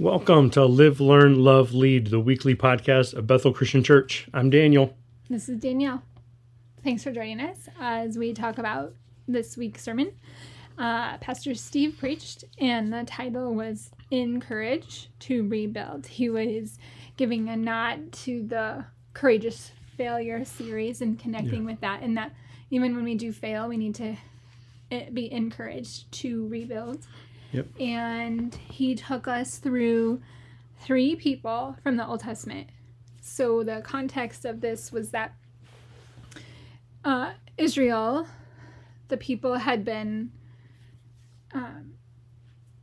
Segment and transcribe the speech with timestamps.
[0.00, 4.26] Welcome to Live, Learn, Love, Lead, the weekly podcast of Bethel Christian Church.
[4.34, 4.96] I'm Daniel.
[5.30, 6.02] This is Danielle.
[6.82, 8.92] Thanks for joining us as we talk about
[9.28, 10.10] this week's sermon.
[10.76, 16.08] Uh, Pastor Steve preached, and the title was Encourage to Rebuild.
[16.08, 16.76] He was
[17.16, 21.70] giving a nod to the Courageous Failure series and connecting yeah.
[21.70, 22.32] with that, and that
[22.68, 24.16] even when we do fail, we need to
[24.90, 27.06] eh, be encouraged to rebuild.
[27.54, 27.80] Yep.
[27.80, 30.20] And he took us through
[30.80, 32.68] three people from the Old Testament.
[33.20, 35.36] So the context of this was that
[37.04, 38.26] uh, Israel,
[39.06, 40.32] the people had been
[41.52, 41.94] um,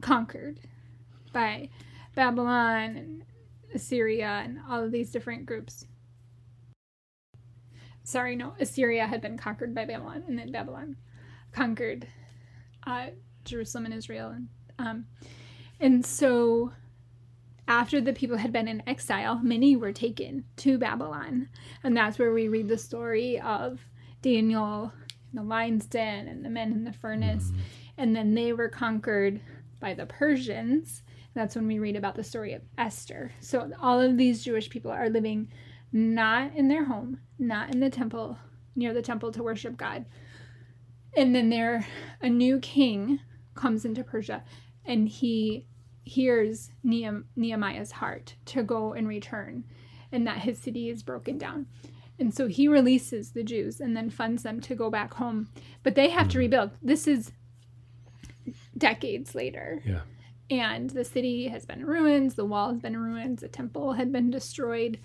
[0.00, 0.60] conquered
[1.32, 1.68] by
[2.14, 3.24] Babylon and
[3.74, 5.86] Assyria and all of these different groups.
[8.04, 10.96] Sorry, no, Assyria had been conquered by Babylon, and then Babylon
[11.50, 12.06] conquered
[12.86, 13.06] uh,
[13.44, 14.30] Jerusalem and Israel.
[14.30, 14.48] And,
[14.78, 15.06] um,
[15.80, 16.72] and so
[17.68, 21.48] after the people had been in exile, many were taken to Babylon.
[21.84, 23.80] And that's where we read the story of
[24.20, 24.92] Daniel
[25.32, 27.50] the lion's den and the men in the furnace.
[27.50, 27.60] Mm-hmm.
[27.98, 29.40] And then they were conquered
[29.80, 31.02] by the Persians.
[31.34, 33.32] That's when we read about the story of Esther.
[33.40, 35.48] So all of these Jewish people are living
[35.92, 38.38] not in their home, not in the temple,
[38.76, 40.06] near the temple to worship God.
[41.16, 41.86] And then there
[42.20, 43.20] a new king
[43.54, 44.42] comes into Persia
[44.84, 45.66] and he
[46.04, 49.64] hears Nehemiah's heart to go and return
[50.10, 51.66] and that his city is broken down.
[52.18, 55.48] And so he releases the Jews and then funds them to go back home.
[55.82, 56.40] But they have to hmm.
[56.40, 56.70] rebuild.
[56.82, 57.32] This is
[58.76, 59.82] decades later.
[59.84, 60.00] Yeah.
[60.50, 63.94] And the city has been in ruins, the wall has been in ruins, the temple
[63.94, 64.98] had been destroyed.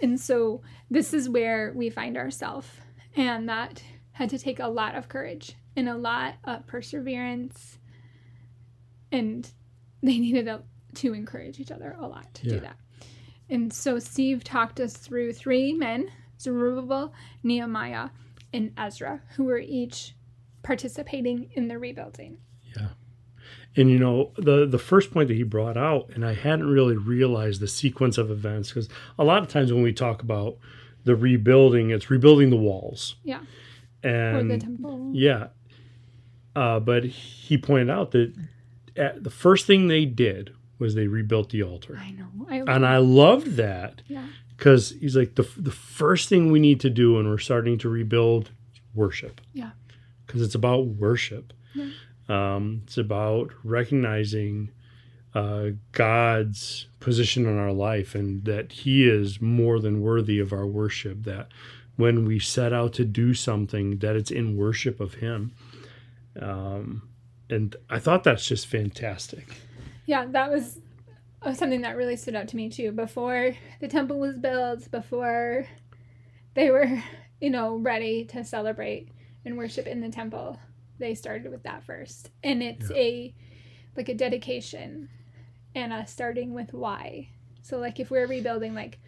[0.00, 2.68] And so this is where we find ourselves.
[3.16, 7.78] And that had to take a lot of courage and a lot of perseverance.
[9.12, 9.48] And
[10.02, 10.62] they needed a,
[10.96, 12.52] to encourage each other a lot to yeah.
[12.54, 12.76] do that.
[13.48, 18.10] And so Steve talked us through three men Zerubbabel, Nehemiah,
[18.52, 20.14] and Ezra, who were each
[20.62, 22.38] participating in the rebuilding.
[22.76, 22.88] Yeah.
[23.76, 26.96] And you know, the the first point that he brought out, and I hadn't really
[26.96, 28.88] realized the sequence of events because
[29.18, 30.56] a lot of times when we talk about
[31.04, 33.16] the rebuilding, it's rebuilding the walls.
[33.22, 33.40] Yeah.
[34.02, 35.12] And or the temple.
[35.14, 35.48] Yeah.
[36.56, 38.32] Uh, but he pointed out that
[38.94, 41.98] the first thing they did was they rebuilt the altar.
[42.00, 42.46] I know.
[42.48, 44.00] I and I loved that.
[44.08, 44.26] Yeah.
[44.56, 47.90] Because he's like the the first thing we need to do when we're starting to
[47.90, 48.50] rebuild
[48.94, 49.42] worship.
[49.52, 49.70] Yeah.
[50.26, 51.52] Because it's about worship.
[51.74, 51.90] Yeah.
[52.28, 54.70] Um, it's about recognizing
[55.34, 60.66] uh, God's position in our life and that He is more than worthy of our
[60.66, 61.24] worship.
[61.24, 61.48] That
[61.96, 65.52] when we set out to do something, that it's in worship of Him.
[66.40, 67.08] Um,
[67.48, 69.48] and I thought that's just fantastic.
[70.06, 70.80] Yeah, that was
[71.54, 72.92] something that really stood out to me too.
[72.92, 75.66] Before the temple was built, before
[76.54, 77.02] they were,
[77.40, 79.08] you know, ready to celebrate
[79.44, 80.58] and worship in the temple,
[80.98, 82.30] they started with that first.
[82.42, 82.96] And it's yeah.
[82.96, 83.34] a
[83.96, 85.08] like a dedication
[85.74, 87.28] and a starting with why.
[87.62, 88.98] So like if we're rebuilding like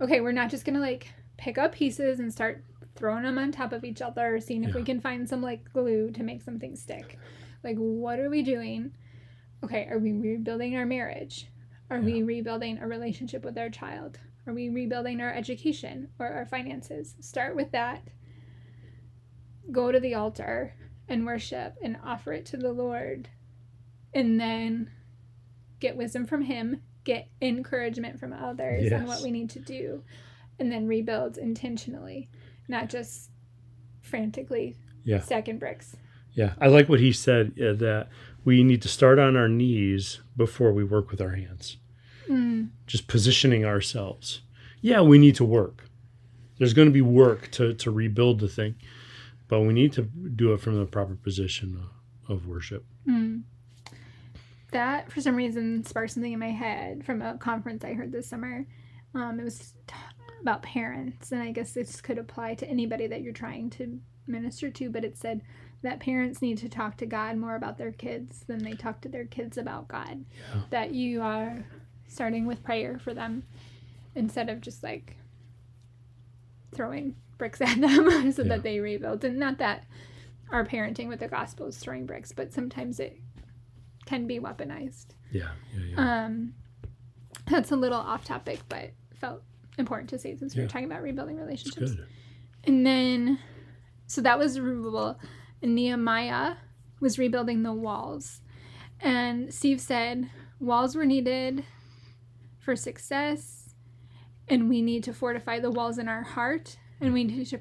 [0.00, 1.08] okay, we're not just going to like
[1.38, 2.64] pick up pieces and start
[2.96, 4.76] throwing them on top of each other, seeing if yeah.
[4.76, 7.18] we can find some like glue to make something stick.
[7.62, 8.92] Like, what are we doing?
[9.64, 11.48] Okay, are we rebuilding our marriage?
[11.90, 12.04] Are yeah.
[12.04, 14.18] we rebuilding a relationship with our child?
[14.46, 17.16] Are we rebuilding our education or our finances?
[17.20, 18.02] Start with that.
[19.72, 20.74] Go to the altar
[21.08, 23.28] and worship and offer it to the Lord.
[24.14, 24.90] And then
[25.80, 28.92] get wisdom from Him, get encouragement from others yes.
[28.92, 30.02] on what we need to do,
[30.58, 32.28] and then rebuild intentionally,
[32.68, 33.30] not just
[34.00, 35.20] frantically yeah.
[35.20, 35.96] stacking bricks.
[36.34, 38.08] Yeah, I like what he said uh, that
[38.44, 41.78] we need to start on our knees before we work with our hands.
[42.28, 42.70] Mm.
[42.86, 44.42] Just positioning ourselves.
[44.80, 45.84] Yeah, we need to work.
[46.58, 48.76] There's going to be work to, to rebuild the thing,
[49.48, 51.80] but we need to do it from the proper position
[52.28, 52.84] of, of worship.
[53.08, 53.42] Mm.
[54.72, 58.28] That, for some reason, sparked something in my head from a conference I heard this
[58.28, 58.66] summer.
[59.14, 59.94] Um, it was t-
[60.40, 64.70] about parents, and I guess this could apply to anybody that you're trying to minister
[64.70, 65.42] to, but it said
[65.82, 69.08] that parents need to talk to God more about their kids than they talk to
[69.08, 70.24] their kids about God.
[70.54, 70.62] Yeah.
[70.70, 71.64] That you are
[72.08, 73.44] starting with prayer for them
[74.14, 75.16] instead of just like
[76.72, 78.48] throwing bricks at them so Yeah.
[78.48, 79.24] that they rebuild.
[79.24, 79.84] And not that
[80.50, 83.18] our parenting with the gospel is throwing bricks, but sometimes it
[84.06, 85.06] can be weaponized.
[85.30, 85.50] Yeah.
[85.74, 85.84] Yeah.
[85.96, 86.24] Yeah.
[86.24, 86.54] Um,
[87.48, 89.42] that's a little off topic, but felt
[89.78, 90.64] important to say since we Yeah.
[90.66, 91.92] were talking about rebuilding relationships.
[92.64, 93.38] And then,
[94.06, 95.18] so that was Zerubbabel.
[95.62, 96.56] And Nehemiah
[97.00, 98.40] was rebuilding the walls.
[99.00, 101.64] And Steve said walls were needed
[102.58, 103.74] for success,
[104.48, 107.58] and we need to fortify the walls in our heart, and we need to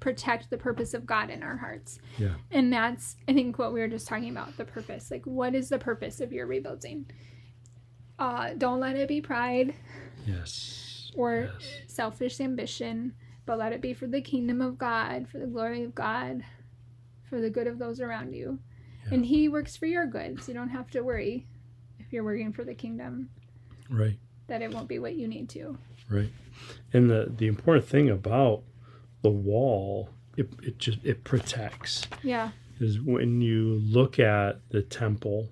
[0.00, 1.98] protect the purpose of God in our hearts.
[2.18, 2.34] Yeah.
[2.50, 5.10] And that's, I think, what we were just talking about the purpose.
[5.10, 7.06] Like, what is the purpose of your rebuilding?
[8.18, 9.74] Uh, don't let it be pride
[10.26, 10.85] Yes.
[11.16, 11.78] Or Yes.
[11.86, 13.14] selfish ambition,
[13.46, 16.42] but let it be for the kingdom of God, for the glory of God,
[17.24, 18.58] for the good of those around you.
[19.06, 19.14] Yeah.
[19.14, 21.46] And He works for your good, so you don't have to worry
[21.98, 23.30] if you're working for the kingdom
[23.88, 24.18] Right.
[24.48, 25.78] that it won't be what you need to.
[26.08, 26.30] Right.
[26.92, 28.62] And the the important thing about
[29.22, 32.06] the wall, it, it just it protects.
[32.22, 35.48] Yeah, is when you look at the temple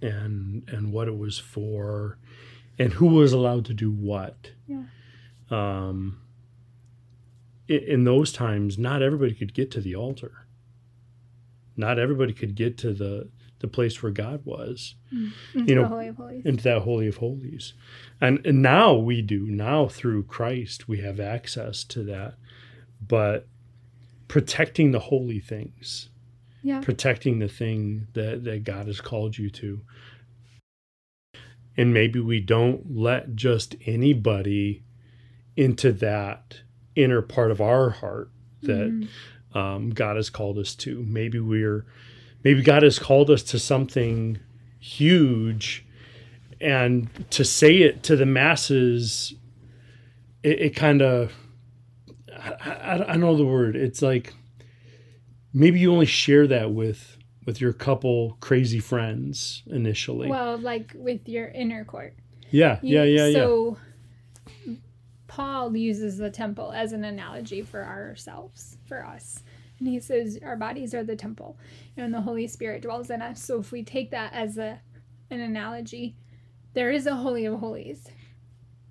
[0.00, 2.18] and and what it was for
[2.78, 4.50] and who was allowed to do what.
[4.66, 4.84] Yeah.
[5.50, 6.18] um
[7.70, 10.46] i- in those times not everybody could get to the altar.
[11.76, 13.28] Not everybody could get to the
[13.60, 14.96] the place where god was.
[15.54, 16.44] Into know, the Holy of Holies.
[16.44, 17.74] into that holy of holies.
[18.20, 19.46] And, and now we do.
[19.46, 22.34] Now through christ we have access to that.
[23.06, 23.46] But
[24.28, 26.08] protecting the holy things.
[26.64, 29.80] Yeah, protecting the thing that, that God has called you to.
[31.76, 34.82] And maybe we don't let just anybody
[35.56, 36.60] into that
[36.94, 38.30] inner part of our heart
[38.62, 39.08] that Mhm.
[39.56, 41.02] um, God has called us to.
[41.02, 41.84] Maybe we're,
[42.44, 44.38] maybe God has called us to something
[44.78, 45.84] huge,
[46.60, 49.34] and to say it to the masses,
[50.42, 51.32] it, it kind of,
[52.32, 53.76] I, I, I don't know the word.
[53.76, 54.32] It's like
[55.52, 60.28] maybe you only share that with with your couple crazy friends initially.
[60.28, 62.14] Well, like with your inner court.
[62.50, 63.32] yeah, yeah, yeah, yeah.
[63.32, 63.76] So
[65.26, 69.42] Paul uses the temple as an analogy for ourselves, for us.
[69.78, 71.56] And he says our bodies are the temple
[71.96, 73.42] and the Holy Spirit dwells in us.
[73.42, 74.80] So if we take that as a
[75.30, 76.14] an analogy,
[76.74, 78.06] there is a holy of holies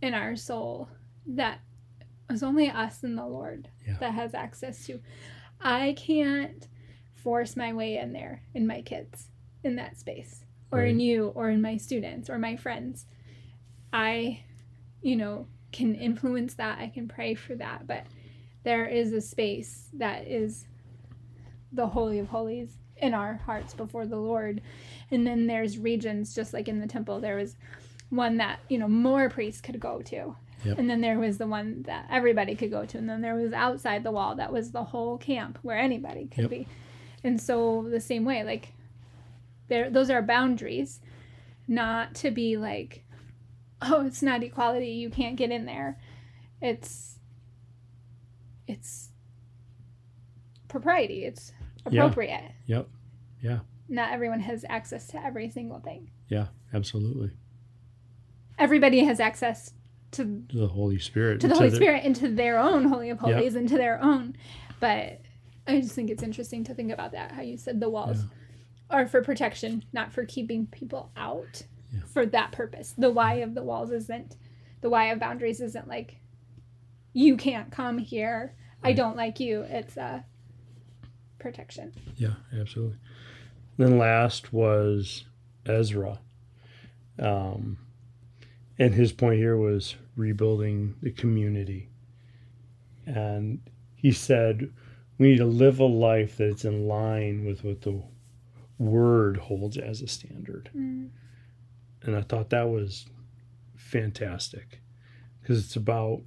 [0.02, 0.90] in our soul
[1.28, 1.60] that
[2.32, 3.98] is only us and the Lord Yeah.
[4.00, 5.00] that has access to.
[5.62, 6.68] I can't
[7.24, 9.30] force my way in there in my kids
[9.64, 13.06] in that space or in you or in my students or my friends.
[13.94, 14.44] I,
[15.02, 16.80] you know, can influence that.
[16.80, 17.88] I can pray for that.
[17.88, 18.06] But
[18.64, 20.66] there is a space that is
[21.72, 24.62] the Holy of Holies in our hearts before the Lord.
[25.10, 27.56] And then there's regions, just like in the temple, there was
[28.10, 30.36] one that, you know, more priests could go to.
[30.64, 30.78] Yep.
[30.78, 32.98] And then there was the one that everybody could go to.
[32.98, 36.44] And then there was outside the wall that was the whole camp where anybody could
[36.44, 36.50] Yep.
[36.50, 36.68] be.
[37.24, 38.74] And so the same way, like
[39.68, 41.00] there those are boundaries,
[41.68, 43.04] not to be like,
[43.82, 46.00] oh, it's not equality, you can't get in there.
[46.62, 47.20] It's
[48.68, 49.10] it's
[50.68, 51.52] propriety, it's
[51.90, 52.04] Yeah.
[52.04, 52.52] appropriate.
[52.68, 52.88] Yep.
[53.42, 53.60] Yeah.
[53.90, 56.12] Not everyone has access to every single thing.
[56.30, 57.32] Yeah, absolutely.
[58.58, 59.74] Everybody has access
[60.12, 61.42] to To the Holy Spirit.
[61.42, 63.34] to the Holy the- Spirit and to their own holy of Yeah.
[63.36, 64.36] holies and to their own.
[64.80, 65.21] But
[65.68, 67.32] I just think it's interesting to think about that.
[67.32, 68.26] How you said the walls
[68.90, 71.64] are for protection, not for keeping people out.
[71.94, 72.02] Yeah.
[72.06, 74.38] For that purpose, the why of the walls isn't
[74.82, 76.18] the why of boundaries isn't like
[77.14, 78.56] you can't come here.
[78.84, 79.62] I don't like you.
[79.62, 80.26] It's a
[81.38, 81.94] protection.
[82.16, 82.98] Yeah, absolutely.
[83.78, 85.26] Then last was
[85.66, 86.20] Ezra.
[87.20, 87.78] Um,
[88.80, 91.90] and his point here was rebuilding the community.
[93.06, 93.60] And
[93.96, 94.72] he said,
[95.22, 98.02] we need to live a life that is in line with what the
[98.80, 100.72] word holds as a standard.
[100.76, 101.10] Mm.
[102.02, 103.06] And I thought that was
[103.76, 104.82] fantastic
[105.40, 106.24] because it's about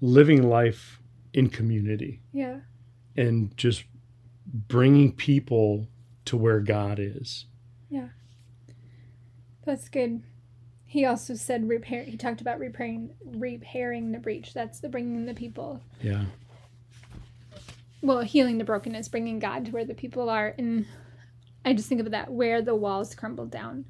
[0.00, 1.00] living life
[1.32, 2.62] in community Yeah.
[3.16, 3.84] and just
[4.44, 5.86] bringing people
[6.24, 7.46] to where God is.
[7.88, 8.08] Yeah.
[9.64, 10.24] That's good.
[10.86, 12.02] He also said repair.
[12.02, 14.54] He talked about repairing repairing the breach.
[14.54, 15.82] That's the bringing the people.
[16.02, 16.24] Yeah.
[18.02, 20.86] Well, healing the brokenness, bringing God to where the people are, and
[21.64, 23.86] I just think of that where the walls crumbled down.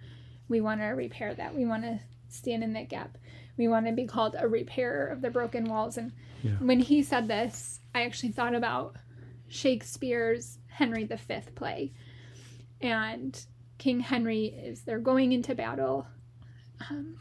[0.48, 1.54] We want to repair that.
[1.54, 3.18] We want to stand in that gap.
[3.56, 5.96] We want to be called a repairer of the broken walls.
[5.98, 6.52] And Yeah.
[6.52, 8.96] when he said this, I actually thought about
[9.48, 11.16] Shakespeare's Henry V
[11.54, 11.92] play,
[12.80, 13.44] and
[13.78, 16.06] King Henry is they're going into battle,
[16.90, 17.18] um,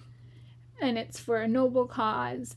[0.81, 2.55] and it's for a noble cause,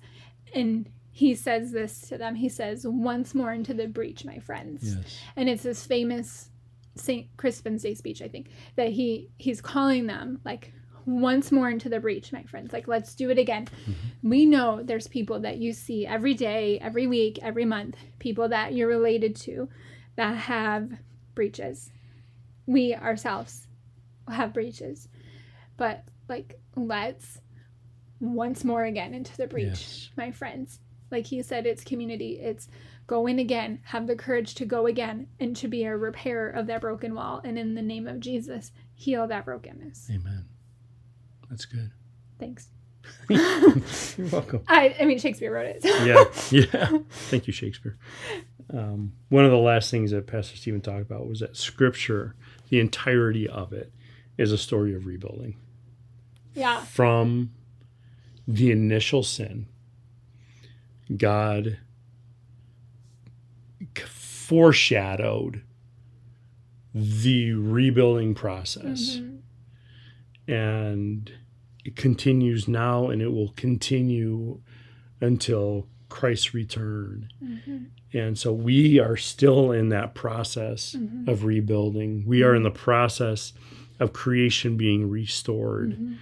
[0.54, 2.37] and he says this to them.
[2.37, 5.20] He says, "Once more into the breach, my friends." Yes.
[5.34, 6.50] And it's this famous
[6.94, 10.72] Saint Crispin's Day speech, I think, that he he's calling them like
[11.06, 12.72] once more into the breach, my friends.
[12.72, 13.66] Like let's do it again.
[13.66, 14.28] Mm-hmm.
[14.30, 18.75] We know there's people that you see every day, every week, every month, people that
[18.75, 19.68] you're related to
[20.14, 20.92] that have
[21.34, 21.90] breaches.
[22.66, 23.66] We ourselves
[24.28, 25.08] have breaches.
[25.76, 27.40] But like let's
[28.20, 30.10] once more again into the breach, Yes.
[30.16, 30.78] my friends.
[31.10, 32.38] Like he said, it's community.
[32.40, 32.68] It's
[33.06, 36.66] go in again, have the courage to go again and to be a repairer of
[36.66, 37.40] that broken wall.
[37.44, 40.08] And in the name of Jesus, heal that brokenness.
[40.10, 40.44] Amen.
[41.50, 41.90] That's good.
[42.38, 42.68] Thanks.
[43.30, 44.62] You're welcome.
[44.68, 45.82] I, I mean, Shakespeare wrote it.
[45.82, 46.24] so- Yeah.
[46.50, 46.98] Yeah.
[47.10, 47.96] Thank you, Shakespeare.
[48.70, 52.34] Um, one of the last things that Pastor Stephen talked about was that scripture,
[52.68, 53.92] the entirety of it,
[54.36, 55.56] is a story of rebuilding.
[56.54, 56.82] yeah.
[56.84, 57.52] From
[58.46, 59.66] the initial sin,
[61.16, 61.78] God
[64.48, 65.62] foreshadowed
[66.94, 69.16] the rebuilding process.
[69.18, 69.34] Mhm.
[70.50, 71.30] and
[71.84, 74.58] it continues now and it will continue
[75.20, 77.28] until Christ's return.
[77.44, 77.88] Mhm.
[78.14, 81.28] And so we are still in that process Mhm.
[81.28, 82.24] of rebuilding.
[82.24, 83.52] We are in the process
[84.00, 85.98] of creation being restored.
[85.98, 86.16] Mhm.